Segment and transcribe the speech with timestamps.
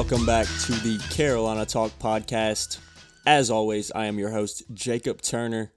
[0.00, 2.78] welcome back to the Carolina Talk Podcast.
[3.26, 5.72] As always, I am your host, Jacob Turner,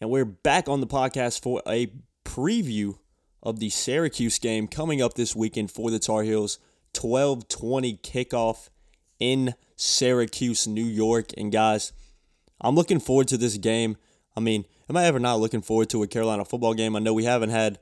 [0.00, 1.92] and we're back on the podcast for a
[2.24, 2.98] preview
[3.44, 6.58] of the Syracuse game coming up this weekend for the Tar Heels.
[6.94, 8.70] 12:20 kickoff
[9.20, 11.30] in Syracuse, New York.
[11.36, 11.92] And guys,
[12.60, 13.96] I'm looking forward to this game.
[14.36, 16.96] I mean, am I ever not looking forward to a Carolina football game?
[16.96, 17.78] I know we haven't had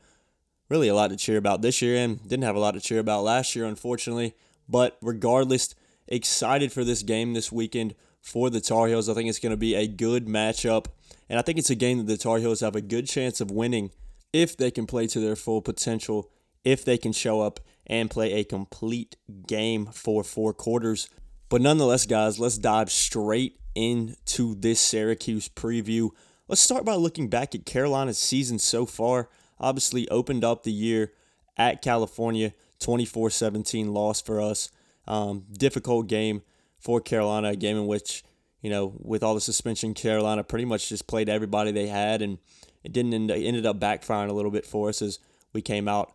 [0.68, 2.98] really a lot to cheer about this year and didn't have a lot to cheer
[2.98, 4.34] about last year, unfortunately.
[4.68, 5.74] But regardless,
[6.08, 9.08] excited for this game this weekend for the Tar Heels.
[9.08, 10.86] I think it's going to be a good matchup.
[11.28, 13.50] And I think it's a game that the Tar Heels have a good chance of
[13.50, 13.90] winning
[14.32, 16.30] if they can play to their full potential,
[16.64, 19.16] if they can show up and play a complete
[19.46, 21.08] game for four quarters.
[21.48, 26.10] But nonetheless, guys, let's dive straight into this Syracuse preview.
[26.48, 29.28] Let's start by looking back at Carolina's season so far.
[29.58, 31.12] Obviously, opened up the year
[31.56, 34.70] at California, 24 17 loss for us.
[35.06, 36.42] Um, difficult game
[36.78, 38.24] for Carolina, a game in which,
[38.60, 42.38] you know, with all the suspension, Carolina pretty much just played everybody they had, and
[42.84, 45.18] it didn't end, ended up backfiring a little bit for us as
[45.52, 46.12] we came out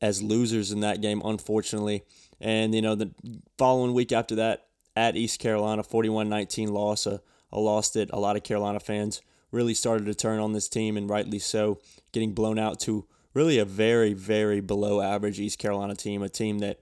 [0.00, 2.02] as losers in that game, unfortunately.
[2.40, 3.10] And, you know, the
[3.58, 7.20] following week after that, at East Carolina, 41 19 loss, a,
[7.52, 10.96] a loss that a lot of Carolina fans really started to turn on this team,
[10.96, 11.78] and rightly so,
[12.12, 16.58] getting blown out to really a very, very below average East Carolina team, a team
[16.60, 16.80] that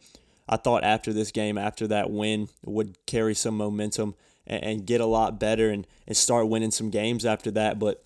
[0.48, 4.14] I thought after this game, after that win, would carry some momentum
[4.46, 7.78] and, and get a lot better and, and start winning some games after that.
[7.78, 8.04] But,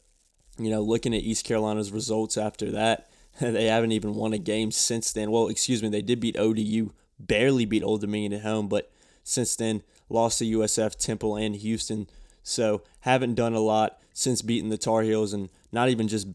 [0.58, 3.08] you know, looking at East Carolina's results after that,
[3.40, 5.30] they haven't even won a game since then.
[5.30, 8.90] Well, excuse me, they did beat ODU, barely beat Old Dominion at home, but
[9.22, 12.08] since then lost to USF, Temple, and Houston.
[12.42, 16.26] So haven't done a lot since beating the Tar Heels and not even just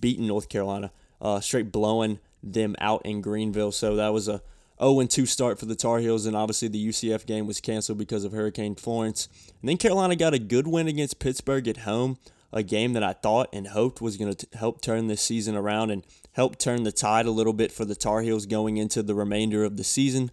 [0.00, 0.90] beating North Carolina,
[1.26, 3.72] uh, straight blowing them out in Greenville.
[3.72, 4.42] So that was a
[4.80, 8.30] 0-2 start for the Tar Heels, and obviously the UCF game was canceled because of
[8.30, 9.28] Hurricane Florence.
[9.60, 12.18] And then Carolina got a good win against Pittsburgh at home,
[12.52, 15.90] a game that I thought and hoped was going to help turn this season around
[15.90, 19.14] and help turn the tide a little bit for the Tar Heels going into the
[19.14, 20.30] remainder of the season.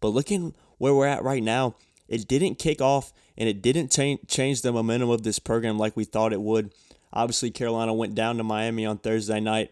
[0.00, 1.76] But looking where we're at right now,
[2.08, 6.04] it didn't kick off and it didn't change the momentum of this program like we
[6.04, 6.72] thought it would.
[7.12, 9.70] Obviously, Carolina went down to Miami on Thursday night,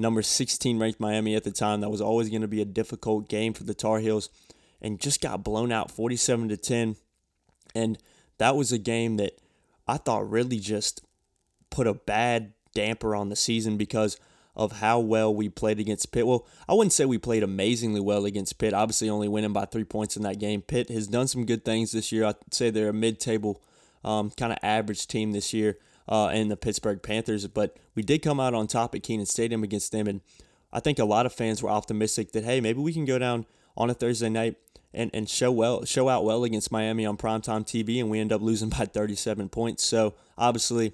[0.00, 1.80] number 16 ranked Miami at the time.
[1.80, 4.30] That was always going to be a difficult game for the Tar Heels
[4.80, 6.96] and just got blown out 47 to 10.
[7.74, 7.98] And
[8.38, 9.38] that was a game that
[9.86, 11.02] I thought really just
[11.70, 14.18] put a bad damper on the season because
[14.56, 16.26] of how well we played against Pitt.
[16.26, 18.74] Well, I wouldn't say we played amazingly well against Pitt.
[18.74, 20.62] Obviously, only winning by three points in that game.
[20.62, 22.24] Pitt has done some good things this year.
[22.24, 23.62] I'd say they're a mid-table
[24.04, 25.78] um, kind of average team this year
[26.10, 27.46] uh, in the Pittsburgh Panthers.
[27.46, 30.20] But we did come out on top at Kenan Stadium against them, and
[30.72, 33.46] I think a lot of fans were optimistic that hey, maybe we can go down
[33.76, 34.56] on a Thursday night
[34.92, 38.32] and, and show well show out well against Miami on primetime TV, and we end
[38.32, 39.84] up losing by 37 points.
[39.84, 40.92] So obviously,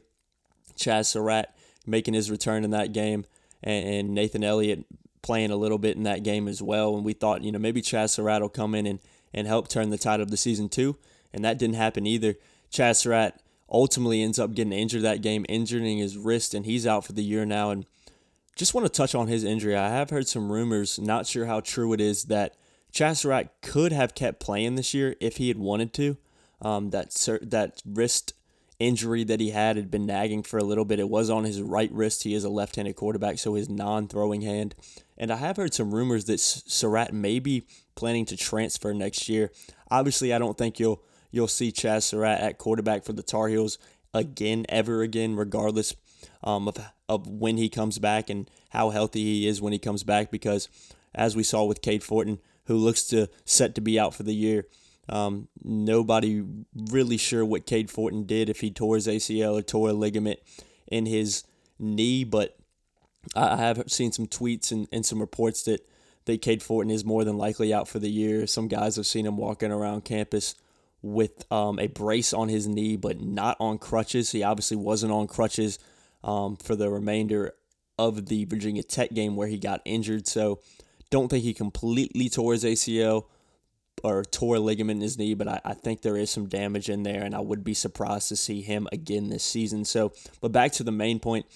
[0.76, 1.54] Chazz Surratt
[1.86, 3.24] making his return in that game
[3.62, 4.84] and, and Nathan Elliott
[5.22, 6.96] playing a little bit in that game as well.
[6.96, 8.98] And we thought, you know, maybe Chazz Surratt will come in and,
[9.32, 10.96] and help turn the tide of the season too.
[11.32, 12.34] And that didn't happen either.
[12.70, 13.40] Chazz Surratt
[13.70, 17.24] ultimately ends up getting injured that game, injuring his wrist, and he's out for the
[17.24, 17.70] year now.
[17.70, 17.86] And
[18.56, 19.76] just want to touch on his injury.
[19.76, 22.56] I have heard some rumors, not sure how true it is, that
[22.92, 26.16] Chazz could have kept playing this year if he had wanted to.
[26.62, 27.10] Um, that
[27.42, 28.32] that wrist
[28.78, 30.98] injury that he had had been nagging for a little bit.
[30.98, 32.22] It was on his right wrist.
[32.22, 34.74] He is a left handed quarterback, so his non throwing hand.
[35.18, 39.50] And I have heard some rumors that Surratt may be planning to transfer next year.
[39.90, 43.78] Obviously, I don't think you'll you'll see Chazz Surratt at quarterback for the Tar Heels
[44.14, 45.94] again, ever again, regardless
[46.42, 46.78] um, of,
[47.08, 50.30] of when he comes back and how healthy he is when he comes back.
[50.30, 50.68] Because
[51.14, 54.34] as we saw with Cade Fortin, who looks to set to be out for the
[54.34, 54.66] year,
[55.08, 56.42] um, nobody
[56.74, 60.40] really sure what Cade Fortin did if he tore his ACL or tore a ligament
[60.88, 61.44] in his
[61.78, 62.56] knee, but
[63.34, 65.86] I have seen some tweets and, and some reports that,
[66.24, 68.46] that Cade Fortin is more than likely out for the year.
[68.46, 70.54] Some guys have seen him walking around campus
[71.02, 74.32] with um, a brace on his knee, but not on crutches.
[74.32, 75.78] He obviously wasn't on crutches
[76.24, 77.54] um, for the remainder
[77.98, 80.26] of the Virginia Tech game where he got injured.
[80.26, 80.60] So
[81.10, 83.26] don't think he completely tore his ACL
[84.02, 86.90] or tore a ligament in his knee, but I, I think there is some damage
[86.90, 89.84] in there, and I would be surprised to see him again this season.
[89.84, 91.46] So, but back to the main point.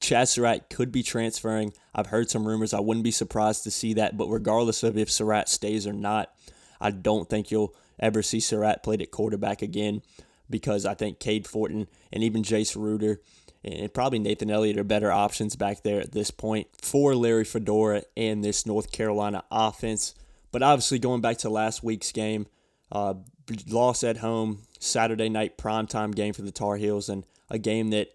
[0.00, 1.72] Chazz Surratt could be transferring.
[1.92, 2.72] I've heard some rumors.
[2.72, 4.16] I wouldn't be surprised to see that.
[4.16, 6.32] But regardless of if Surratt stays or not,
[6.80, 10.02] I don't think you'll ever see Surratt played at quarterback again
[10.50, 13.20] because I think Cade Fortin and even Jace Ruder
[13.64, 18.02] and probably Nathan Elliott are better options back there at this point for Larry Fedora
[18.16, 20.14] and this North Carolina offense.
[20.52, 22.46] But obviously, going back to last week's game,
[22.90, 23.14] uh,
[23.68, 28.08] loss at home, Saturday night primetime game for the Tar Heels, and a game that,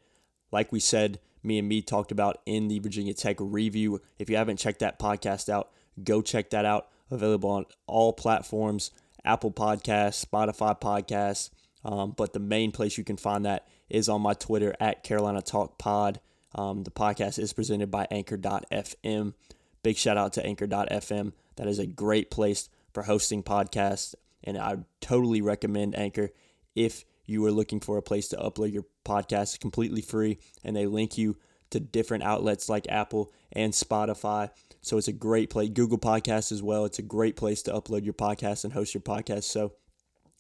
[0.52, 4.02] like we said, me and me talked about in the Virginia Tech review.
[4.18, 5.72] If you haven't checked that podcast out,
[6.04, 6.88] go check that out.
[7.12, 8.90] Available on all platforms
[9.26, 11.50] Apple Podcasts, Spotify Podcasts.
[11.86, 15.42] Um, but the main place you can find that is on my Twitter at Carolina
[15.42, 16.20] Talk Pod.
[16.56, 19.34] Um, the podcast is presented by Anchor.fm.
[19.82, 21.34] Big shout out to Anchor.fm.
[21.58, 26.30] That is a great place for hosting podcasts, and I totally recommend Anchor
[26.76, 30.86] if you are looking for a place to upload your podcast completely free, and they
[30.86, 31.38] link you
[31.74, 34.50] to different outlets like Apple and Spotify.
[34.82, 35.70] So it's a great place.
[35.70, 36.86] Google Podcasts as well.
[36.86, 39.44] It's a great place to upload your podcast and host your podcast.
[39.44, 39.74] So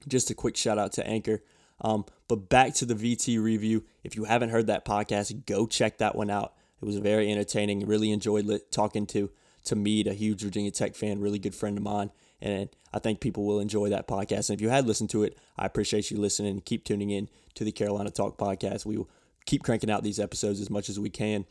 [0.08, 1.44] just a quick shout out to Anchor.
[1.82, 3.84] Um, but back to the VT review.
[4.04, 6.54] If you haven't heard that podcast, go check that one out.
[6.82, 7.86] It was very entertaining.
[7.86, 9.30] Really enjoyed talking to
[9.66, 13.22] to Mead, a huge Virginia Tech fan, really good friend of mine, and I think
[13.22, 14.50] people will enjoy that podcast.
[14.50, 16.60] And if you had listened to it, I appreciate you listening.
[16.62, 18.86] Keep tuning in to the Carolina Talk podcast.
[18.86, 19.10] We will
[19.46, 21.46] keep cranking out these episodes as much as we can.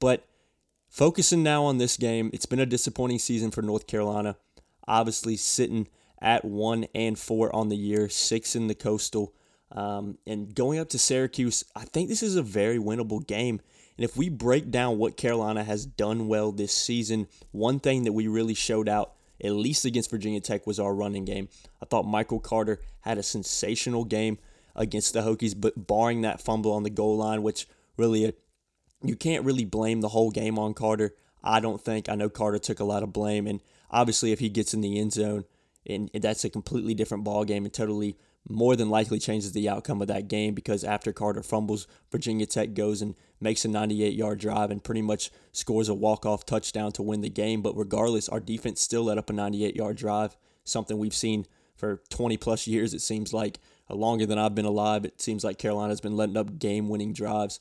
[0.00, 0.26] But
[0.88, 4.36] focusing now on this game, it's been a disappointing season for North Carolina.
[4.86, 5.88] Obviously, sitting
[6.20, 9.34] at one and four on the year, six in the coastal.
[9.70, 13.60] Um, and going up to Syracuse, I think this is a very winnable game.
[13.96, 18.12] And if we break down what Carolina has done well this season, one thing that
[18.12, 19.12] we really showed out,
[19.42, 21.48] at least against Virginia Tech, was our running game.
[21.82, 24.38] I thought Michael Carter had a sensational game
[24.78, 28.32] against the Hokies, but barring that fumble on the goal line, which really uh,
[29.02, 31.14] you can't really blame the whole game on Carter.
[31.42, 32.08] I don't think.
[32.08, 33.60] I know Carter took a lot of blame, and
[33.90, 35.44] obviously, if he gets in the end zone,
[35.86, 38.16] and that's a completely different ball game and totally
[38.48, 42.74] more than likely changes the outcome of that game because after Carter fumbles, Virginia Tech
[42.74, 46.92] goes and makes a 98 yard drive and pretty much scores a walk off touchdown
[46.92, 47.62] to win the game.
[47.62, 51.46] But regardless, our defense still let up a 98 yard drive, something we've seen
[51.76, 53.58] for 20 plus years, it seems like.
[53.90, 57.12] Uh, longer than I've been alive, it seems like Carolina's been letting up game winning
[57.12, 57.60] drives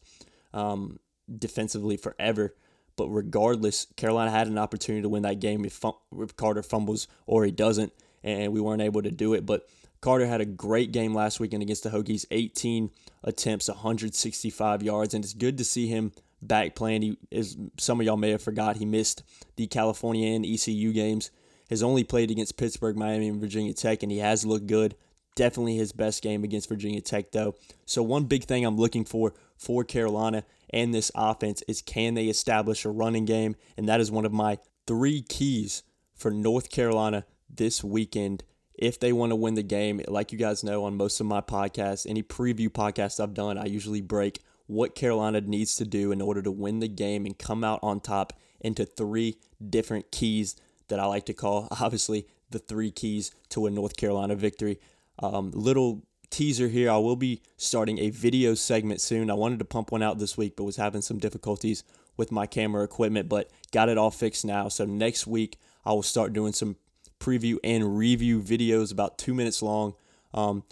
[0.53, 1.00] um,
[1.38, 2.56] defensively forever.
[2.95, 5.83] But regardless, Carolina had an opportunity to win that game if,
[6.19, 7.94] if Carter fumbles or he doesn't
[8.24, 9.45] and we weren't able to do it.
[9.45, 9.68] But
[10.01, 12.91] Carter had a great game last weekend against the Hokies 18
[13.23, 17.01] attempts, 165 yards, and it's good to see him back playing.
[17.01, 19.23] He, as some of y'all may have forgot, he missed
[19.56, 21.31] the California and ECU games.
[21.69, 24.95] Has only played against Pittsburgh, Miami, and Virginia Tech, and he has looked good.
[25.37, 27.53] Definitely his best game against Virginia Tech, though.
[27.85, 32.25] So, one big thing I'm looking for for Carolina and this offense is can they
[32.25, 33.55] establish a running game?
[33.77, 34.57] And that is one of my
[34.87, 35.83] three keys
[36.15, 38.43] for North Carolina this weekend
[38.73, 40.01] if they want to win the game.
[40.07, 43.65] Like you guys know on most of my podcasts, any preview podcasts I've done, I
[43.65, 47.63] usually break what Carolina needs to do in order to win the game and come
[47.63, 49.37] out on top into three
[49.69, 50.55] different keys
[50.87, 54.79] that I like to call, obviously, the three keys to a North Carolina victory.
[55.19, 59.31] Um, little teaser here I will be starting a video segment soon.
[59.31, 61.83] I wanted to pump one out this week, but was having some difficulties
[62.17, 64.67] with my camera equipment, but got it all fixed now.
[64.69, 66.75] So next week, I will start doing some
[67.19, 69.95] preview and review videos about two minutes long.
[70.33, 70.63] Um,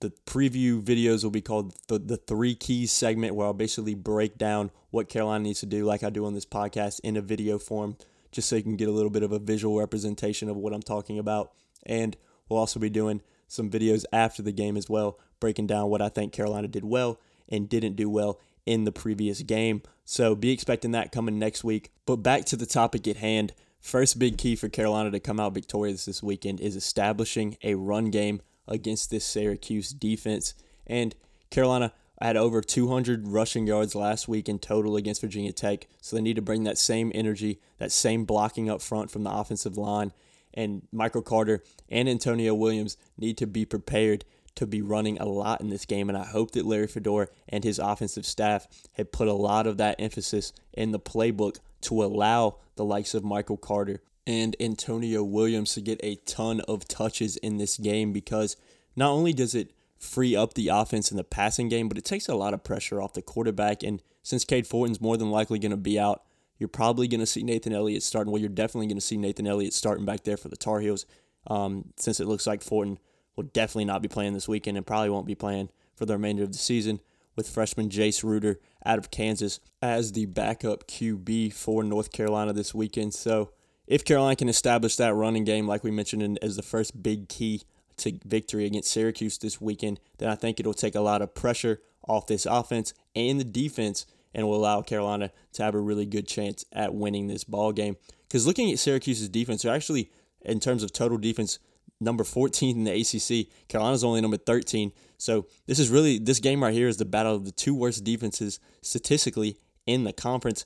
[0.00, 4.38] the preview videos will be called the, the three keys segment, where I'll basically break
[4.38, 7.58] down what Carolina needs to do, like I do on this podcast, in a video
[7.58, 7.96] form,
[8.32, 10.82] just so you can get a little bit of a visual representation of what I'm
[10.82, 11.52] talking about.
[11.84, 12.16] And
[12.48, 16.08] we'll also be doing some videos after the game as well, breaking down what I
[16.08, 19.82] think Carolina did well and didn't do well in the previous game.
[20.04, 21.90] So be expecting that coming next week.
[22.06, 23.52] But back to the topic at hand.
[23.80, 28.10] First big key for Carolina to come out victorious this weekend is establishing a run
[28.10, 30.54] game against this Syracuse defense.
[30.86, 31.16] And
[31.50, 36.22] Carolina had over 200 rushing yards last week in total against Virginia Tech, so they
[36.22, 40.12] need to bring that same energy, that same blocking up front from the offensive line.
[40.54, 44.24] And Michael Carter and Antonio Williams need to be prepared
[44.56, 46.08] to be running a lot in this game.
[46.08, 49.76] And I hope that Larry Fedora and his offensive staff have put a lot of
[49.78, 55.74] that emphasis in the playbook to allow the likes of Michael Carter and Antonio Williams
[55.74, 58.56] to get a ton of touches in this game because
[58.96, 62.28] not only does it free up the offense in the passing game, but it takes
[62.28, 63.82] a lot of pressure off the quarterback.
[63.82, 66.22] And since Cade Fortin's more than likely going to be out,
[66.60, 68.30] you're probably going to see Nathan Elliott starting.
[68.30, 71.06] Well, you're definitely going to see Nathan Elliott starting back there for the Tar Heels
[71.46, 72.98] um, since it looks like Fortin
[73.34, 76.42] will definitely not be playing this weekend and probably won't be playing for the remainder
[76.42, 77.00] of the season
[77.34, 82.74] with freshman Jace Ruder out of Kansas as the backup QB for North Carolina this
[82.74, 83.14] weekend.
[83.14, 83.52] So
[83.86, 87.62] if Carolina can establish that running game, like we mentioned, as the first big key
[87.96, 91.80] to victory against Syracuse this weekend, then I think it'll take a lot of pressure
[92.06, 96.26] off this offense and the defense and will allow Carolina to have a really good
[96.26, 97.96] chance at winning this ball game.
[98.28, 100.10] Because looking at Syracuse's defense, they're actually
[100.42, 101.58] in terms of total defense,
[102.00, 103.48] number 14 in the ACC.
[103.68, 104.92] Carolina's only number 13.
[105.18, 108.04] So this is really this game right here is the battle of the two worst
[108.04, 110.64] defenses statistically in the conference.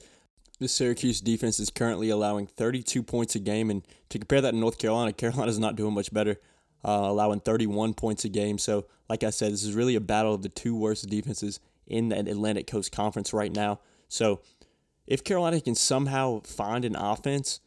[0.60, 4.56] The Syracuse defense is currently allowing 32 points a game, and to compare that to
[4.56, 6.36] North Carolina, Carolina's not doing much better,
[6.84, 8.58] uh, allowing 31 points a game.
[8.58, 12.08] So, like I said, this is really a battle of the two worst defenses in
[12.08, 13.80] the Atlantic Coast Conference right now.
[14.08, 14.40] So,
[15.06, 17.60] if Carolina can somehow find an offense,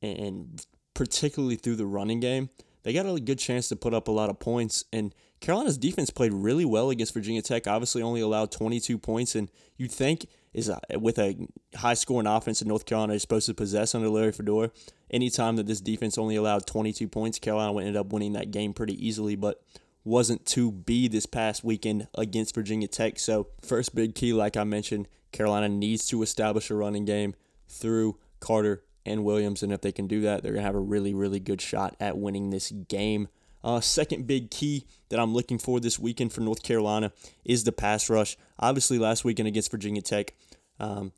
[0.00, 2.50] and particularly through the running game,
[2.84, 4.84] they got a good chance to put up a lot of points.
[4.92, 7.66] And Carolina's defense played really well against Virginia Tech.
[7.66, 11.36] Obviously, only allowed 22 points, and you'd think is with a
[11.74, 14.70] high scoring offense that North Carolina is supposed to possess under Larry Fedora.
[15.10, 18.72] Anytime that this defense only allowed 22 points, Carolina would end up winning that game
[18.72, 19.62] pretty easily, but
[20.06, 23.18] wasn't to be this past weekend against Virginia Tech.
[23.18, 27.34] So, first big key, like I mentioned, Carolina needs to establish a running game
[27.68, 31.12] through Carter and Williams, and if they can do that, they're gonna have a really,
[31.12, 33.28] really good shot at winning this game.
[33.64, 37.12] Uh, second big key that I'm looking for this weekend for North Carolina
[37.44, 38.36] is the pass rush.
[38.60, 40.34] Obviously, last weekend against Virginia Tech,
[40.78, 41.12] um,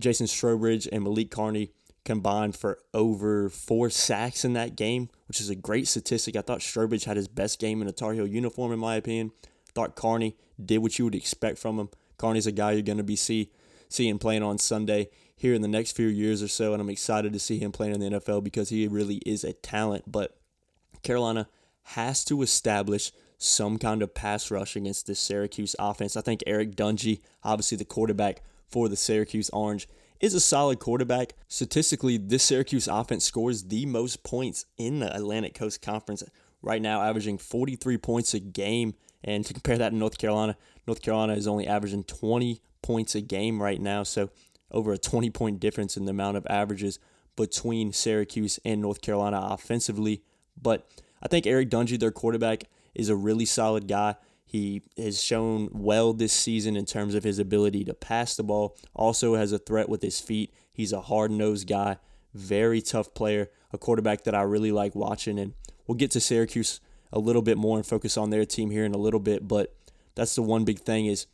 [0.00, 1.70] Jason Strowbridge and Malik Carney
[2.04, 6.36] combined for over four sacks in that game, which is a great statistic.
[6.36, 9.32] I thought Strowbridge had his best game in a Tar Heel uniform, in my opinion.
[9.74, 11.88] Thought Carney did what you would expect from him.
[12.18, 13.50] Carney's a guy you're going to be see
[13.88, 17.32] seeing playing on Sunday here in the next few years or so, and I'm excited
[17.32, 20.04] to see him playing in the NFL because he really is a talent.
[20.10, 20.36] But
[21.02, 21.48] Carolina
[21.82, 26.16] has to establish some kind of pass rush against this Syracuse offense.
[26.16, 29.88] I think Eric Dungey, obviously the quarterback for the Syracuse Orange,
[30.22, 31.34] is a solid quarterback.
[31.48, 36.22] Statistically, this Syracuse offense scores the most points in the Atlantic Coast Conference
[36.62, 38.94] right now, averaging 43 points a game.
[39.24, 43.20] And to compare that to North Carolina, North Carolina is only averaging 20 points a
[43.20, 44.04] game right now.
[44.04, 44.30] So
[44.70, 46.98] over a 20 point difference in the amount of averages
[47.36, 50.22] between Syracuse and North Carolina offensively.
[50.60, 50.86] But
[51.20, 52.64] I think Eric Dungey, their quarterback,
[52.94, 54.14] is a really solid guy.
[54.52, 58.76] He has shown well this season in terms of his ability to pass the ball,
[58.94, 60.52] also has a threat with his feet.
[60.70, 61.96] He's a hard nosed guy,
[62.34, 65.38] very tough player, a quarterback that I really like watching.
[65.38, 65.54] And
[65.86, 66.80] we'll get to Syracuse
[67.14, 69.48] a little bit more and focus on their team here in a little bit.
[69.48, 69.74] But
[70.14, 71.26] that's the one big thing is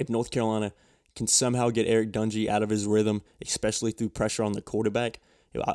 [0.00, 0.72] if North Carolina
[1.14, 5.20] can somehow get Eric Dungey out of his rhythm, especially through pressure on the quarterback,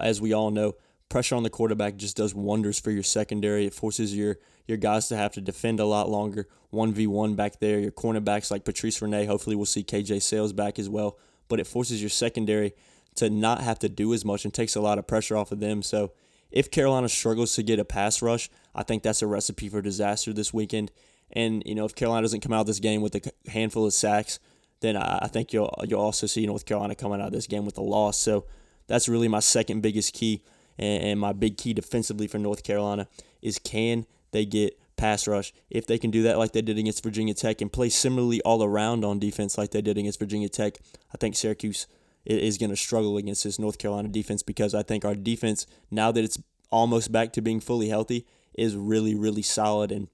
[0.01, 0.73] as we all know,
[1.13, 3.67] pressure on the quarterback just does wonders for your secondary.
[3.67, 7.36] It forces your your guys to have to defend a lot longer, one v one
[7.36, 7.79] back there.
[7.79, 11.20] Your cornerbacks like Patrice Rene, hopefully we'll see KJ Sails back as well.
[11.50, 12.74] But it forces your secondary
[13.17, 15.60] to not have to do as much and takes a lot of pressure off of
[15.60, 15.84] them.
[15.84, 16.13] So
[16.50, 20.34] if Carolina struggles to get a pass rush, I think that's a recipe for disaster
[20.34, 20.91] this weekend.
[21.32, 23.93] And you know, if Carolina doesn't come out of this game with a handful of
[23.93, 24.39] sacks,
[24.79, 27.77] then I think you'll you'll also see North Carolina coming out of this game with
[27.77, 28.17] a loss.
[28.17, 28.48] So
[28.88, 30.41] that's really my second biggest key
[30.77, 33.07] and, and my big key defensively for North Carolina
[33.41, 35.53] is can they get pass rush.
[35.69, 38.63] If they can do that like they did against Virginia Tech and play similarly all
[38.63, 40.79] around on defense like they did against Virginia Tech,
[41.13, 41.87] I think Syracuse
[42.25, 46.11] is going to struggle against this North Carolina defense because I think our defense, now
[46.11, 49.91] that it's almost back to being fully healthy, is really, really solid.
[49.91, 50.07] And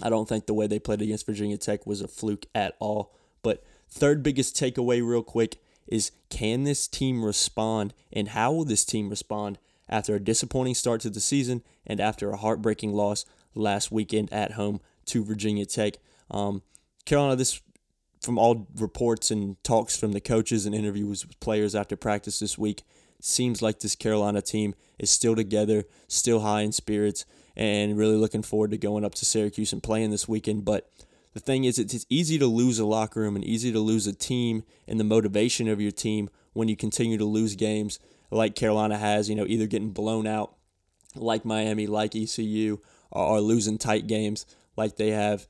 [0.00, 3.14] I don't think the way they played against Virginia Tech was a fluke at all.
[3.42, 8.84] But third biggest takeaway, real quick, is can this team respond and how will this
[8.84, 9.58] team respond
[9.92, 14.52] after a disappointing start to the season and after a heartbreaking loss last weekend at
[14.52, 15.94] home to Virginia Tech.
[16.30, 16.62] Um,
[17.04, 17.60] Carolina, this
[18.22, 22.56] from all reports and talks from the coaches and interviews with players after practice this
[22.56, 22.82] week,
[23.20, 28.42] seems like this Carolina team is still together, still high in spirits, and really looking
[28.42, 30.64] forward to going up to Syracuse and playing this weekend.
[30.64, 30.88] But
[31.34, 34.14] the thing is, it's easy to lose a locker room and easy to lose a
[34.14, 37.98] team and the motivation of your team when you continue to lose games
[38.32, 40.54] like Carolina has, you know, either getting blown out
[41.14, 42.78] like Miami, like ECU,
[43.10, 44.46] or, or losing tight games
[44.76, 45.46] like they have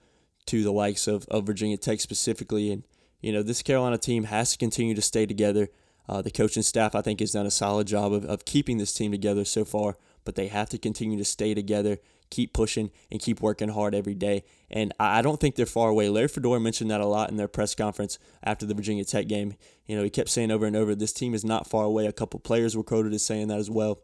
[0.46, 2.72] to the likes of, of Virginia Tech specifically.
[2.72, 2.84] And,
[3.20, 5.68] you know, this Carolina team has to continue to stay together.
[6.08, 8.92] Uh, the coaching staff, I think, has done a solid job of, of keeping this
[8.92, 11.98] team together so far, but they have to continue to stay together,
[12.32, 14.42] keep pushing, and keep working hard every day.
[14.70, 16.08] And I don't think they're far away.
[16.08, 19.54] Larry Fedora mentioned that a lot in their press conference after the Virginia Tech game.
[19.86, 22.06] You know, he kept saying over and over, this team is not far away.
[22.06, 24.00] A couple players were quoted as saying that as well.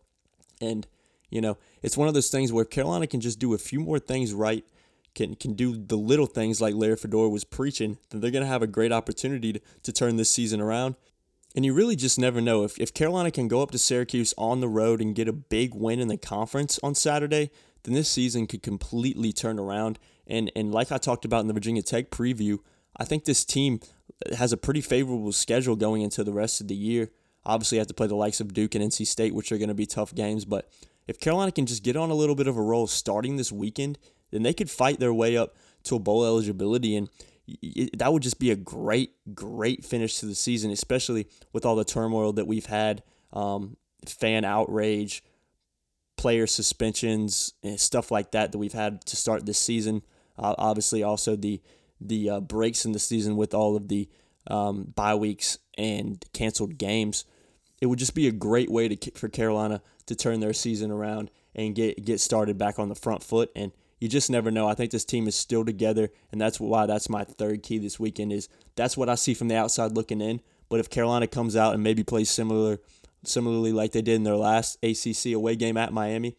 [0.61, 0.87] And,
[1.31, 3.99] you know, it's one of those things where Carolina can just do a few more
[3.99, 4.65] things right,
[5.15, 8.49] can can do the little things like Larry Fedora was preaching, then they're going to
[8.49, 10.95] have a great opportunity to, to turn this season around.
[11.57, 12.63] And you really just never know.
[12.63, 15.75] If, if Carolina can go up to Syracuse on the road and get a big
[15.75, 17.51] win in the conference on Saturday,
[17.89, 19.99] then this season could completely turn around.
[20.27, 22.59] And and like I talked about in the Virginia Tech preview,
[22.97, 23.81] I think this team
[24.37, 27.11] has a pretty favorable schedule going into the rest of the year.
[27.45, 29.69] Obviously, you have to play the likes of Duke and NC State, which are going
[29.69, 30.45] to be tough games.
[30.45, 30.69] But
[31.07, 33.99] if Carolina can just get on a little bit of a roll starting this weekend,
[34.31, 36.95] then they could fight their way up to a bowl eligibility.
[36.97, 37.09] And
[37.97, 41.85] that would just be a great, great finish to the season, especially with all the
[41.85, 43.03] turmoil that we've had,
[43.33, 43.77] um,
[44.07, 45.23] fan outrage,
[46.19, 50.03] player suspensions, and stuff like that that we've had to start this season.
[50.39, 51.63] Uh, obviously, also the
[52.01, 54.09] the uh, breaks in the season with all of the
[54.49, 57.25] um, bye weeks and canceled games.
[57.81, 61.31] It would just be a great way to for Carolina to turn their season around
[61.55, 63.51] and get get started back on the front foot.
[63.57, 64.69] And you just never know.
[64.69, 67.99] I think this team is still together, and that's why that's my third key this
[67.99, 68.33] weekend.
[68.33, 70.41] Is that's what I see from the outside looking in.
[70.69, 72.79] But if Carolina comes out and maybe plays similar,
[73.25, 76.37] similarly like they did in their last ACC away game at Miami,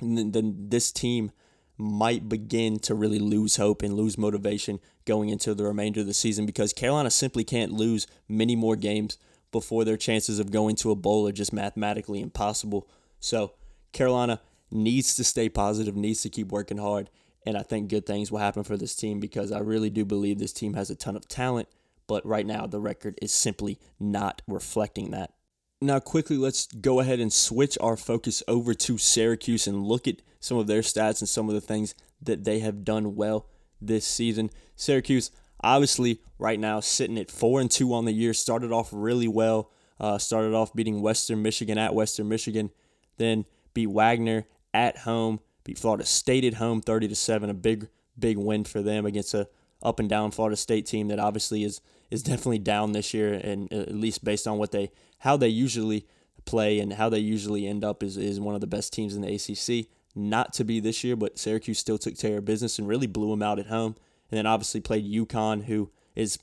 [0.00, 1.30] then, this team
[1.76, 6.14] might begin to really lose hope and lose motivation going into the remainder of the
[6.14, 9.18] season because Carolina simply can't lose many more games
[9.50, 12.88] before their chances of going to a bowl are just mathematically impossible.
[13.20, 13.54] So,
[13.92, 14.40] Carolina
[14.70, 17.10] needs to stay positive, needs to keep working hard,
[17.46, 20.38] and I think good things will happen for this team because I really do believe
[20.38, 21.68] this team has a ton of talent,
[22.06, 25.32] but right now the record is simply not reflecting that.
[25.80, 30.22] Now, quickly, let's go ahead and switch our focus over to Syracuse and look at
[30.40, 33.46] some of their stats and some of the things that they have done well
[33.80, 34.50] this season.
[34.76, 35.30] Syracuse,
[35.62, 39.70] obviously, right now sitting at four and two on the year, started off really well.
[40.00, 42.70] Uh, started off beating Western Michigan at Western Michigan,
[43.16, 47.48] then beat Wagner at home, beat Florida State at home, thirty to seven.
[47.48, 47.88] A big,
[48.18, 49.48] big win for them against a
[49.82, 53.72] up and down Florida State team that obviously is is definitely down this year, and
[53.72, 54.90] uh, at least based on what they
[55.24, 56.06] how they usually
[56.44, 59.22] play and how they usually end up is, is one of the best teams in
[59.22, 59.86] the ACC.
[60.14, 63.30] Not to be this year, but Syracuse still took care of business and really blew
[63.30, 63.96] them out at home.
[64.30, 66.38] And then obviously played UConn, who is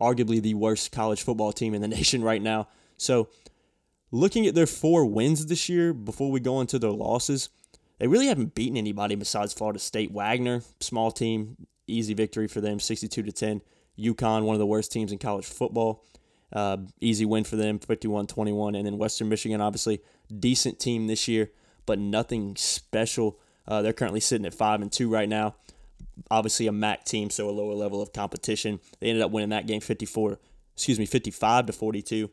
[0.00, 2.66] arguably the worst college football team in the nation right now.
[2.96, 3.28] So,
[4.10, 7.50] looking at their four wins this year before we go into their losses,
[7.98, 10.10] they really haven't beaten anybody besides Florida State.
[10.10, 13.62] Wagner, small team, easy victory for them, 62 to 10.
[13.96, 16.04] UConn, one of the worst teams in college football.
[16.52, 18.74] Uh, easy win for them, 51 21.
[18.74, 20.00] And then Western Michigan, obviously,
[20.38, 21.50] decent team this year,
[21.86, 23.38] but nothing special.
[23.66, 25.56] Uh, they're currently sitting at 5 and 2 right now.
[26.30, 28.80] Obviously, a MAC team, so a lower level of competition.
[28.98, 30.38] They ended up winning that game 54,
[30.74, 32.30] excuse me, 55 to 42.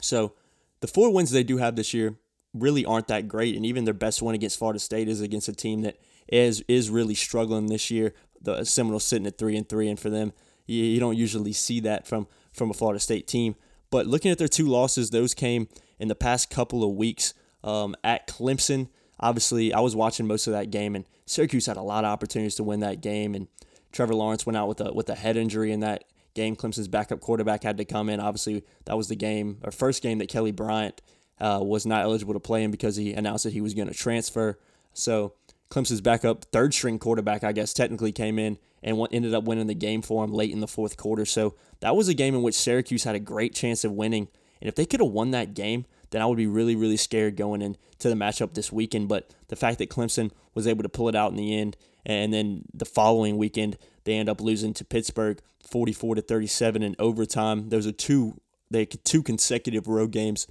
[0.00, 0.34] So
[0.80, 2.16] the four wins they do have this year
[2.54, 3.56] really aren't that great.
[3.56, 6.90] And even their best win against Florida State is against a team that is is
[6.90, 8.14] really struggling this year.
[8.40, 10.32] The Seminoles sitting at three and three, and for them,
[10.66, 13.56] you, you don't usually see that from from a Florida State team.
[13.90, 17.94] But looking at their two losses, those came in the past couple of weeks um,
[18.02, 18.88] at Clemson.
[19.20, 22.56] Obviously, I was watching most of that game, and Syracuse had a lot of opportunities
[22.56, 23.34] to win that game.
[23.34, 23.48] And
[23.92, 26.56] Trevor Lawrence went out with a with a head injury in that game.
[26.56, 28.18] Clemson's backup quarterback had to come in.
[28.20, 31.00] Obviously, that was the game or first game that Kelly Bryant
[31.40, 33.94] uh, was not eligible to play in because he announced that he was going to
[33.94, 34.58] transfer.
[34.94, 35.34] So
[35.70, 39.74] Clemson's backup third string quarterback, I guess, technically came in and ended up winning the
[39.74, 41.24] game for him late in the fourth quarter.
[41.24, 44.28] So that was a game in which Syracuse had a great chance of winning.
[44.60, 47.36] And if they could have won that game, then I would be really, really scared
[47.36, 49.08] going into the matchup this weekend.
[49.08, 52.32] But the fact that Clemson was able to pull it out in the end, and
[52.32, 57.70] then the following weekend they end up losing to Pittsburgh 44 to 37 in overtime.
[57.70, 58.40] Those are two
[58.70, 60.46] they two consecutive road games,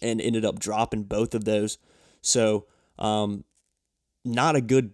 [0.00, 1.78] and ended up dropping both of those.
[2.20, 2.66] So
[2.98, 3.44] um,
[4.24, 4.92] not a good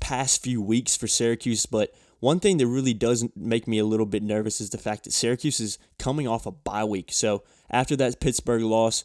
[0.00, 4.06] past few weeks for Syracuse, but one thing that really does make me a little
[4.06, 7.10] bit nervous is the fact that Syracuse is coming off a bye week.
[7.12, 9.04] So after that Pittsburgh loss,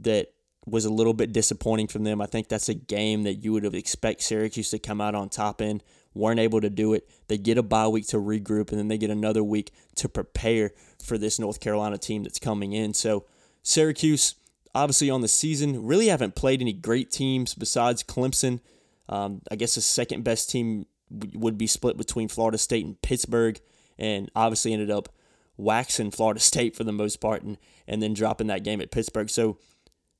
[0.00, 0.32] that
[0.66, 2.20] was a little bit disappointing from them.
[2.20, 5.28] I think that's a game that you would have expect Syracuse to come out on
[5.28, 5.80] top in.
[6.14, 7.08] Weren't able to do it.
[7.28, 10.72] They get a bye week to regroup, and then they get another week to prepare
[11.02, 12.94] for this North Carolina team that's coming in.
[12.94, 13.26] So
[13.62, 14.36] Syracuse,
[14.74, 18.60] obviously on the season, really haven't played any great teams besides Clemson.
[19.08, 20.86] Um, I guess the second best team
[21.34, 23.60] would be split between Florida State and Pittsburgh,
[23.98, 25.08] and obviously ended up
[25.56, 29.30] waxing Florida State for the most part, and and then dropping that game at Pittsburgh.
[29.30, 29.58] So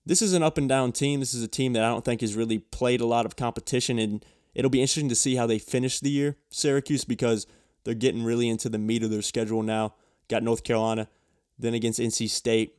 [0.06, 1.20] this is an up and down team.
[1.20, 3.98] This is a team that I don't think has really played a lot of competition,
[3.98, 7.46] and it'll be interesting to see how they finish the year, Syracuse, because
[7.84, 9.94] they're getting really into the meat of their schedule now.
[10.28, 11.08] Got North Carolina,
[11.58, 12.76] then against NC State,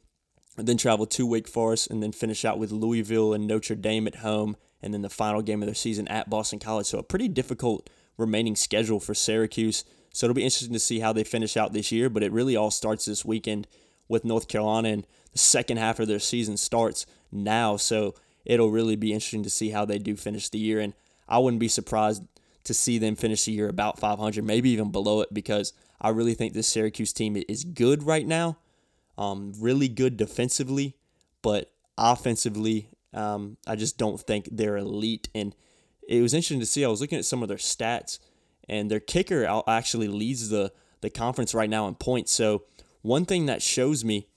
[0.57, 4.15] then travel to Wake Forest, and then finish out with Louisville and Notre Dame at
[4.15, 6.87] home, and then the final game of their season at Boston College.
[6.87, 9.83] So a pretty difficult remaining schedule for Syracuse.
[10.13, 12.55] So it'll be interesting to see how they finish out this year, but it really
[12.55, 13.67] all starts this weekend
[14.07, 17.75] with North Carolina, and the second half of their season starts now.
[17.75, 20.79] So it'll really be interesting to see how they do finish the year.
[20.79, 20.93] And
[21.27, 22.23] I wouldn't be surprised
[22.63, 26.35] to see them finish the year about 500, maybe even below it, because I really
[26.35, 28.57] think this Syracuse team is good right now.
[29.17, 30.95] Um, really good defensively,
[31.41, 35.29] but offensively, Um, I just don't think they're elite.
[35.33, 35.55] And
[36.07, 36.85] it was interesting to see.
[36.85, 38.19] I was looking at some of their stats,
[38.67, 42.31] and their kicker actually leads the the conference right now in points.
[42.31, 42.63] So
[43.01, 44.27] one thing that shows me,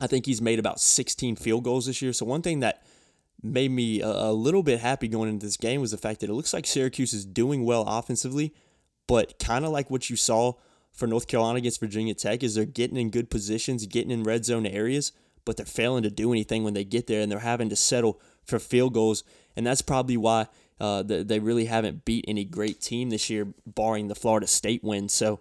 [0.00, 2.12] I think he's made about 16 field goals this year.
[2.12, 2.84] So one thing that
[3.42, 6.28] made me a, a little bit happy going into this game was the fact that
[6.28, 8.54] it looks like Syracuse is doing well offensively,
[9.06, 10.52] but kind of like what you saw
[10.92, 14.44] for North Carolina against Virginia Tech is they're getting in good positions, getting in red
[14.44, 15.12] zone areas,
[15.44, 18.20] but they're failing to do anything when they get there, and they're having to settle
[18.44, 19.22] for field goals,
[19.54, 20.46] and that's probably why
[20.78, 25.08] uh, they really haven't beat any great team this year, barring the Florida State win.
[25.08, 25.40] So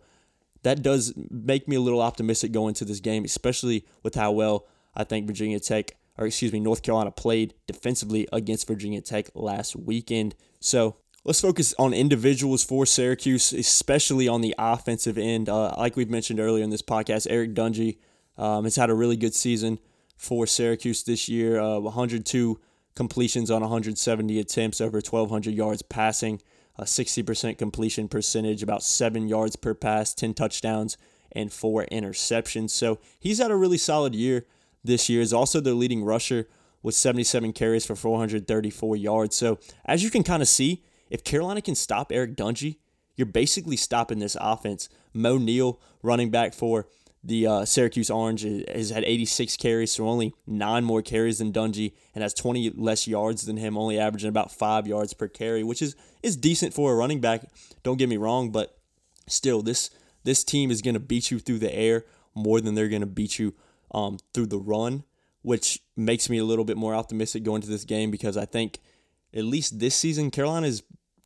[0.64, 4.66] that does make me a little optimistic going into this game, especially with how well
[4.96, 9.76] I think Virginia Tech, or excuse me, North Carolina played defensively against Virginia Tech last
[9.76, 10.36] weekend.
[10.62, 10.96] So
[11.26, 15.50] let's focus on individuals for Syracuse, especially on the offensive end.
[15.50, 17.98] Uh, like we've mentioned earlier in this podcast, Eric Dungey
[18.38, 19.80] um, has had a really good season
[20.16, 21.60] for Syracuse this year.
[21.60, 22.60] Uh, 102
[22.96, 26.42] completions on 170 attempts, over 1,200 yards passing,
[26.78, 30.98] a 60% completion percentage, about seven yards per pass, 10 touchdowns,
[31.32, 32.70] and four interceptions.
[32.72, 34.46] So he's had a really solid year
[34.84, 35.22] this year.
[35.22, 36.48] Is also their leading rusher
[36.82, 39.36] with 77 carries for 434 yards.
[39.36, 42.78] So as you can kind of see, if Carolina can stop Eric Dungey,
[43.16, 44.90] you're basically stopping this offense.
[45.14, 46.88] Moe Neal, running back for
[47.26, 51.94] the uh, Syracuse Orange has had 86 carries, so only nine more carries than Dungey,
[52.14, 55.82] and has 20 less yards than him, only averaging about five yards per carry, which
[55.82, 57.46] is is decent for a running back.
[57.82, 58.78] Don't get me wrong, but
[59.28, 59.90] still, this
[60.24, 63.08] this team is going to beat you through the air more than they're going to
[63.08, 63.56] beat you
[63.92, 65.04] um, through the run,
[65.42, 68.80] which makes me a little bit more optimistic going to this game because I think
[69.34, 70.84] at least this season Carolina has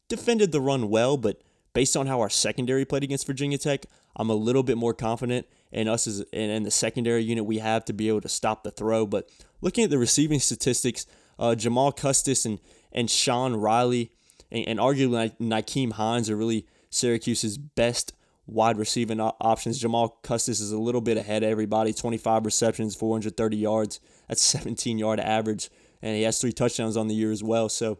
[0.08, 1.42] defended the run well, but
[1.74, 5.48] based on how our secondary played against Virginia Tech, I'm a little bit more confident
[5.72, 8.72] in us as and, the secondary unit we have to be able to stop the
[8.72, 9.06] throw.
[9.06, 9.30] But
[9.62, 11.06] looking at the receiving statistics,
[11.38, 12.60] uh, Jamal Custis and
[12.92, 14.12] and Sean Riley
[14.52, 18.14] and, and arguably Nyheim Hines are really Syracuse's best
[18.48, 19.80] wide receiving options.
[19.80, 24.00] Jamal Custis is a little bit ahead of everybody 25 receptions, 430 yards.
[24.28, 25.70] That's 17 yard average.
[26.02, 27.70] And he has three touchdowns on the year as well.
[27.70, 28.00] So,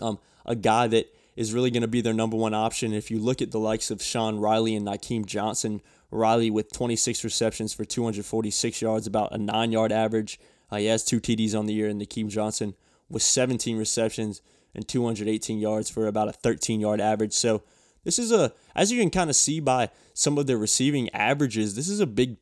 [0.00, 2.92] um, a guy that is really going to be their number one option.
[2.92, 7.22] If you look at the likes of Sean Riley and Nyheim Johnson, Riley with 26
[7.22, 10.40] receptions for 246 yards, about a nine yard average.
[10.70, 12.74] Uh, he has two TDs on the year, and Nyheim Johnson
[13.08, 14.40] with 17 receptions
[14.74, 17.32] and 218 yards for about a 13 yard average.
[17.32, 17.62] So
[18.04, 21.74] this is a, as you can kind of see by some of their receiving averages,
[21.74, 22.36] this is a big,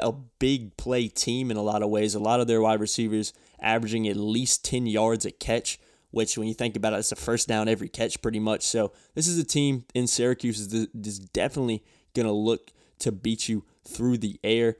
[0.00, 2.14] a big play team in a lot of ways.
[2.14, 5.78] A lot of their wide receivers averaging at least 10 yards a catch
[6.10, 8.62] which when you think about it, it's a first down every catch pretty much.
[8.62, 13.64] So this is a team in Syracuse is, definitely going to look to beat you
[13.86, 14.76] through the air.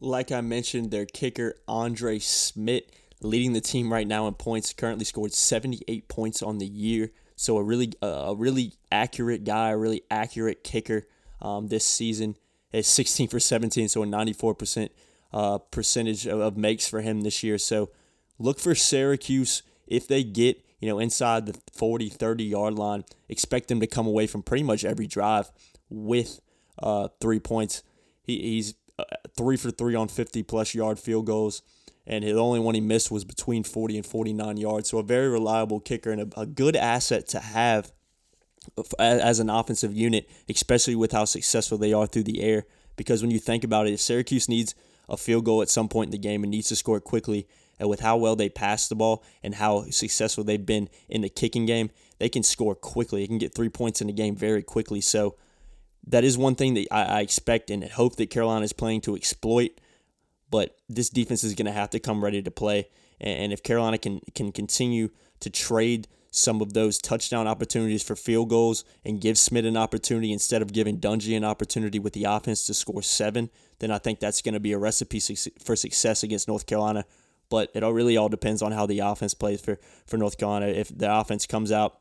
[0.00, 2.82] Like I mentioned, their kicker, Andre Szmyt,
[3.20, 7.12] leading the team right now in points, currently scored 78 points on the year.
[7.36, 11.06] So a really a really accurate guy, a really accurate kicker
[11.40, 12.36] um, this season.
[12.72, 14.88] Is 16 for 17, so a 94%
[15.34, 17.58] uh, percentage of, of makes for him this year.
[17.58, 17.90] So
[18.38, 23.04] look for Syracuse if they get you know, inside the 40, 30 yard line.
[23.28, 25.50] Expect him to come away from pretty much every drive
[25.88, 26.40] with
[26.80, 27.84] uh, three points.
[28.24, 29.04] He, he's uh,
[29.36, 31.62] three for three on 50 plus yard field goals,
[32.04, 34.90] and the only one he missed was between 40 and 49 yards.
[34.90, 37.92] So a very reliable kicker and a, a good asset to have
[38.98, 42.64] as an offensive unit, especially with how successful they are through the air.
[42.96, 44.74] Because when you think about it, if Syracuse needs
[45.08, 47.46] a field goal at some point in the game and needs to score quickly,
[47.78, 51.28] and with how well they pass the ball and how successful they've been in the
[51.28, 53.22] kicking game, they can score quickly.
[53.22, 55.00] They can get three points in the game very quickly.
[55.00, 55.36] So
[56.06, 59.16] that is one thing that I, I expect and hope that Carolina is playing to
[59.16, 59.80] exploit.
[60.50, 62.88] But this defense is going to have to come ready to play.
[63.20, 68.48] And if Carolina can can continue to trade some of those touchdown opportunities for field
[68.48, 72.64] goals and give Szmyt an opportunity instead of giving Dungey an opportunity with the offense
[72.66, 75.20] to score seven, then I think that's going to be a recipe
[75.62, 77.04] for success against North Carolina
[77.52, 80.68] but it all really all depends on how the offense plays for, for North Carolina.
[80.68, 81.98] If the offense comes out,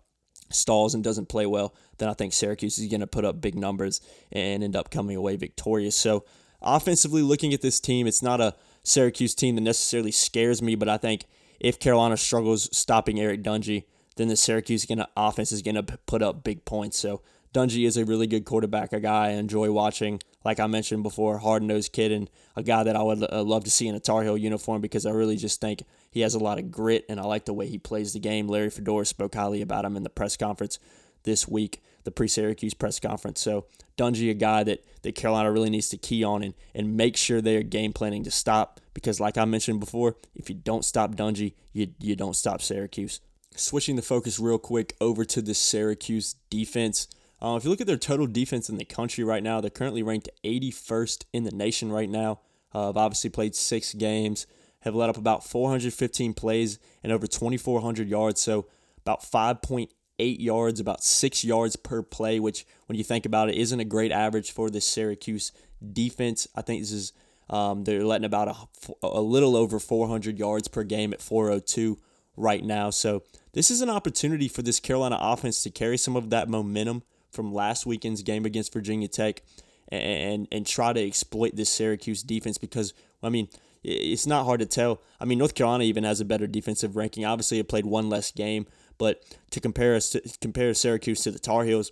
[0.50, 3.56] stalls, and doesn't play well, then I think Syracuse is going to put up big
[3.56, 4.00] numbers
[4.32, 5.94] and end up coming away victorious.
[5.94, 6.24] So,
[6.62, 10.88] offensively, looking at this team, it's not a Syracuse team that necessarily scares me, but
[10.88, 11.26] I think
[11.60, 13.84] if Carolina struggles stopping Eric Dungey,
[14.16, 16.98] then the Syracuse gonna, offense is going to put up big points.
[16.98, 20.22] So, Dungey is a really good quarterback, a guy I enjoy watching.
[20.46, 23.66] Like I mentioned before, hard nosed kid, and a guy that I would uh, love
[23.66, 26.40] to see in a Tar Heel uniform because I really just think he has a
[26.40, 28.48] lot of grit, and I like the way he plays the game.
[28.48, 30.80] Larry Fedora spoke highly about him in the press conference
[31.24, 31.82] this week.
[32.04, 33.42] the pre Syracuse press conference.
[33.42, 33.66] So
[33.98, 37.42] Dungey, a guy that, that Carolina really needs to key on and, and make sure
[37.42, 41.54] they're game planning to stop because, like I mentioned before, if you don't stop Dungey,
[41.74, 43.20] you, you don't stop Syracuse.
[43.56, 47.08] Switching the focus real quick over to the Syracuse defense.
[47.42, 50.04] Uh, if you look at their total defense in the country right now, they're currently
[50.04, 52.40] ranked 81st in the nation right now.
[52.74, 54.46] Uh, have obviously played six games,
[54.82, 58.40] have let up about 415 plays and over 2,400 yards.
[58.40, 58.68] So
[59.00, 63.80] about 5.8 yards, about six yards per play, which when you think about it, isn't
[63.80, 65.52] a great average for the Syracuse
[65.92, 66.48] defense.
[66.56, 67.14] I think this is
[67.50, 71.98] um, they're letting about a, a little over 400 yards per game at 402
[72.38, 72.92] right now.
[72.92, 73.24] So
[73.54, 77.54] this is an opportunity for this Carolina offense to carry some of that momentum from
[77.54, 79.42] last weekend's game against Virginia Tech
[79.90, 83.48] and, and, and try to exploit this Syracuse defense because, I mean,
[83.84, 85.02] it's not hard to tell.
[85.20, 87.26] I mean, North Carolina even has a better defensive ranking.
[87.26, 88.68] Obviously, it played one less game,
[88.98, 91.92] but to compare us to compare Syracuse to the Tar Heels,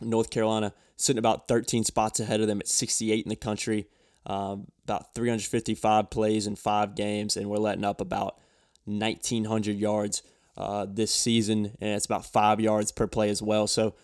[0.00, 3.86] North Carolina sitting about 13 spots ahead of them at 68 in the country,
[4.26, 8.38] um, about 355 plays in five games, and we're letting up about
[8.84, 10.22] 1,900 yards
[10.56, 13.66] uh, this season, and it's about five yards per play as well.
[13.66, 13.94] So,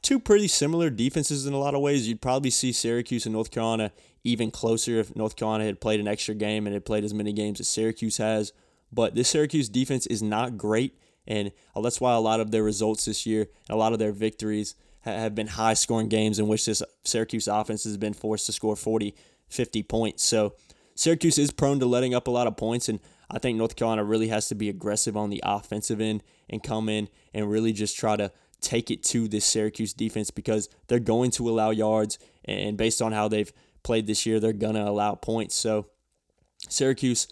[0.00, 2.08] two pretty similar defenses in a lot of ways.
[2.08, 3.92] You'd probably see Syracuse and North Carolina
[4.24, 7.32] even closer if North Carolina had played an extra game and had played as many
[7.32, 8.52] games as Syracuse has.
[8.92, 12.62] But this Syracuse defense is not great, and uh, that's why a lot of their
[12.62, 16.66] results this year, a lot of their victories, have been high scoring games in which
[16.66, 19.14] this Syracuse offense has been forced to score 40,
[19.48, 20.22] 50 points.
[20.24, 20.54] So
[20.94, 23.00] Syracuse is prone to letting up a lot of points, and
[23.30, 26.88] I think North Carolina really has to be aggressive on the offensive end and come
[26.88, 28.30] in and really just try to
[28.62, 33.12] take it to this Syracuse defense because they're going to allow yards, and based on
[33.12, 35.54] how they've played this year, they're going to allow points.
[35.54, 35.86] So,
[36.68, 37.28] Syracuse,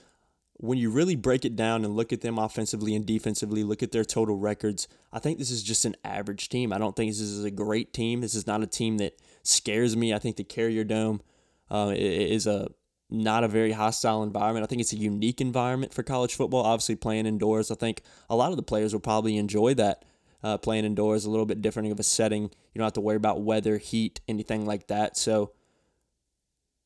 [0.55, 3.93] when you really break it down and look at them offensively and defensively, look at
[3.93, 6.73] their total records, I think this is just an average team.
[6.73, 8.21] I don't think this is a great team.
[8.21, 10.13] This is not a team that scares me.
[10.13, 11.23] I think the Carrier Dome
[11.71, 12.69] uh, is a
[13.13, 14.63] not a very hostile environment.
[14.63, 16.65] I think it's a unique environment for college football.
[16.65, 20.05] Obviously, playing indoors, I think a lot of the players will probably enjoy that.
[20.43, 22.45] Uh, playing indoors, a little bit different of a setting.
[22.45, 25.19] You don't have to worry about weather, heat, anything like that.
[25.19, 25.53] So,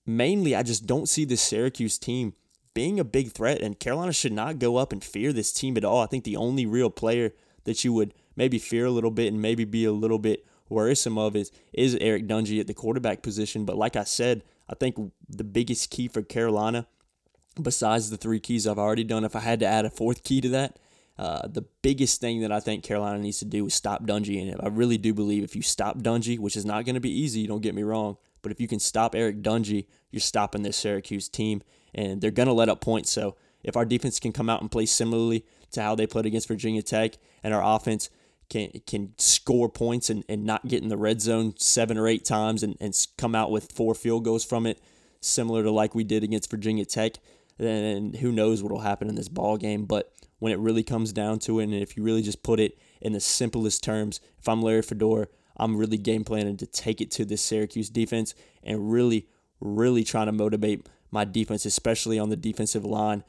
[0.05, 2.35] mainly, I just don't see the Syracuse team
[2.75, 5.85] being a big threat, and Carolina should not go up and fear this team at
[5.85, 6.03] all.
[6.03, 9.41] I think the only real player that you would maybe fear a little bit and
[9.41, 13.65] maybe be a little bit worrisome of is is Eric Dungey at the quarterback position.
[13.65, 14.97] But like I said, I think
[15.29, 16.87] the biggest key for Carolina,
[17.61, 20.41] besides the three keys I've already done, if I had to add a fourth key
[20.41, 20.79] to that,
[21.19, 24.41] uh, the biggest thing that I think Carolina needs to do is stop Dungey.
[24.43, 27.21] And I really do believe if you stop Dungey, which is not going to be
[27.21, 30.77] easy, don't get me wrong, but if you can stop Eric Dungey, you're stopping this
[30.77, 31.63] Syracuse team,
[31.95, 33.11] and they're going to let up points.
[33.11, 36.49] So if our defense can come out and play similarly to how they played against
[36.49, 38.11] Virginia Tech, and our offense
[38.51, 42.25] can can score points and, and not get in the red zone seven or eight
[42.25, 44.81] times and, and come out with four field goals from it,
[45.21, 47.15] similar to like we did against Virginia Tech,
[47.59, 49.87] then who knows what will happen in this ball game.
[49.87, 50.13] But
[50.45, 53.15] when it really comes down to it, and if you really just put it in
[53.15, 55.27] the simplest terms, if I'm Larry Fedora,
[55.57, 59.27] I'm really game planning to take it to this Syracuse defense and really,
[59.59, 63.25] really trying to motivate my defense, especially on the defensive line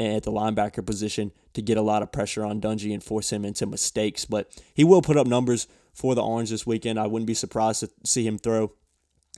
[0.00, 3.30] and at the linebacker position to get a lot of pressure on Dungey and force
[3.30, 4.24] him into mistakes.
[4.24, 6.98] But he will put up numbers for the Orange this weekend.
[6.98, 8.72] I wouldn't be surprised to see him throw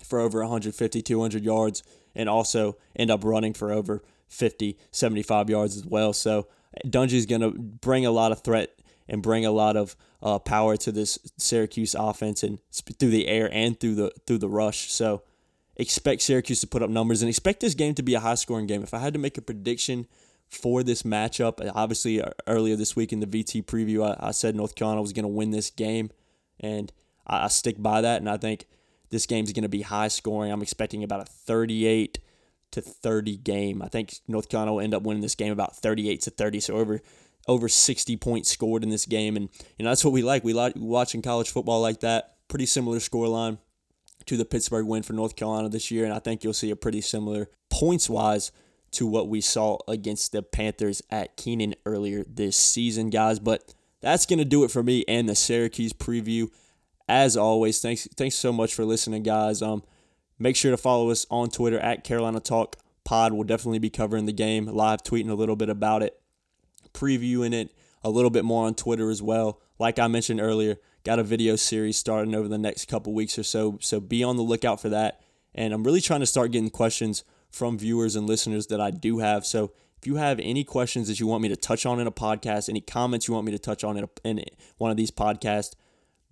[0.02, 1.82] for over 150, 200 yards
[2.14, 6.14] and also end up running for over 50, 75 yards as well.
[6.14, 6.48] So
[6.86, 8.70] Dungey's going to bring a lot of threat
[9.08, 13.48] and bring a lot of uh, power to this Syracuse offense and through the air
[13.52, 14.92] and through the through the rush.
[14.92, 15.22] So
[15.76, 18.66] expect Syracuse to put up numbers and expect this game to be a high scoring
[18.66, 18.82] game.
[18.82, 20.06] If I had to make a prediction
[20.48, 21.70] for this matchup.
[21.74, 25.12] Obviously, uh, earlier this week in the VT preview, I, I said North Carolina was
[25.12, 26.10] going to win this game,
[26.58, 26.92] and
[27.26, 28.20] I, I, stick by that.
[28.20, 28.66] And I think
[29.10, 30.50] this game's going to be high scoring.
[30.50, 32.18] I'm expecting about a 38
[32.72, 33.82] to 30 game.
[33.82, 36.74] I think North Carolina will end up winning this game about 38 to 30, so
[36.76, 37.00] over
[37.46, 40.44] over 60 points scored in this game, and you know that's what we like.
[40.44, 42.36] We like watching college football like that.
[42.48, 43.58] Pretty similar scoreline
[44.26, 46.76] to the Pittsburgh win for North Carolina this year, and I think you'll see a
[46.76, 48.52] pretty similar points wise
[48.90, 53.38] to what we saw against the Panthers at Kenan earlier this season, guys.
[53.38, 56.48] But that's to do it for me and the Syracuse preview.
[57.08, 59.62] As always, thanks thanks so much for listening, guys.
[59.62, 59.82] Um,
[60.38, 63.32] make sure to follow us on Twitter at Carolina Talk Pod.
[63.32, 66.20] We'll definitely be covering the game, live tweeting a little bit about it,
[66.92, 67.70] previewing it
[68.02, 69.60] a little bit more on Twitter as well.
[69.78, 73.42] Like I mentioned earlier, got a video series starting over the next couple weeks or
[73.42, 75.20] so, so be on the lookout for that.
[75.54, 79.18] And I'm really trying to start getting questions from viewers and listeners that I do
[79.18, 79.46] have.
[79.46, 82.12] So if you have any questions that you want me to touch on in a
[82.12, 84.44] podcast, any comments you want me to touch on in, a, in
[84.76, 85.74] one of these podcasts,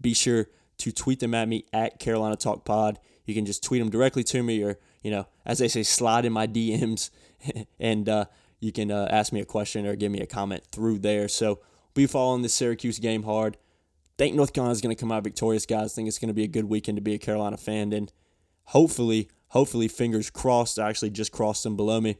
[0.00, 0.46] be sure
[0.78, 2.98] to tweet them at me at Carolina Talk Pod.
[3.26, 6.24] You can just tweet them directly to me, or you know, as they say, slide
[6.24, 7.10] in my DMs,
[7.80, 8.24] and uh,
[8.60, 11.28] you can uh, ask me a question or give me a comment through there.
[11.28, 11.60] So
[11.94, 13.56] be following this Syracuse game hard.
[14.16, 15.94] Think North Carolina is going to come out victorious, guys.
[15.94, 18.12] Think it's going to be a good weekend to be a Carolina fan, and
[18.64, 20.78] hopefully, hopefully, fingers crossed.
[20.78, 22.16] I actually just crossed them below me.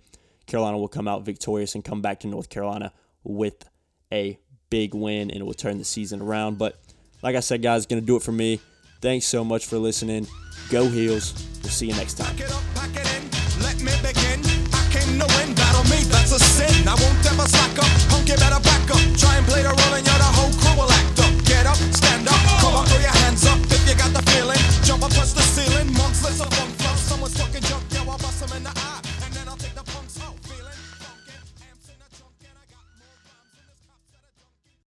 [0.47, 2.93] Carolina will come out victorious and come back to North Carolina
[3.25, 3.69] with
[4.13, 4.39] a
[4.71, 6.59] big win, and it will turn the season around.
[6.59, 6.79] But
[7.23, 8.61] like I said, guys, going to do it for me.
[9.01, 10.27] Thanks so much for listening.
[10.71, 11.35] Go Heels.
[11.63, 12.35] We'll see you next time.
[12.37, 12.47] Try
[19.37, 21.45] and play the role and you're the whole crew will act up.
[21.45, 23.76] Get up, stand up, come throw your hands up.